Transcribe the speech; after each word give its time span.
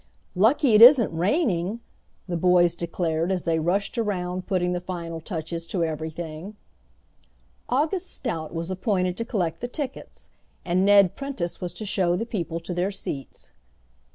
"Lucky 0.33 0.73
it 0.73 0.81
isn't 0.81 1.15
raining," 1.15 1.79
the 2.27 2.35
boys 2.35 2.73
declared 2.75 3.31
as 3.31 3.43
they 3.43 3.59
rushed 3.59 3.99
around 3.99 4.47
putting 4.47 4.73
the 4.73 4.81
final 4.81 5.21
touches 5.21 5.67
to 5.67 5.83
everything. 5.83 6.55
August 7.69 8.09
Stout 8.09 8.51
was 8.51 8.71
appointed 8.71 9.15
to 9.17 9.23
collect 9.25 9.61
the 9.61 9.67
tickets, 9.67 10.31
and 10.65 10.83
Ned 10.83 11.15
Prentice 11.15 11.61
was 11.61 11.71
to 11.73 11.85
show 11.85 12.15
the 12.15 12.25
people 12.25 12.59
to 12.61 12.73
their 12.73 12.91
seats. 12.91 13.51